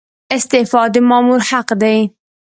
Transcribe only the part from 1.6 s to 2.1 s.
دی